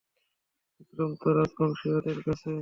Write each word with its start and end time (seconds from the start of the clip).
বিক্রম 0.77 1.11
তো 1.21 1.27
রাজবংশীয় 1.37 1.95
ওদের 1.99 2.17
কাছে। 2.25 2.51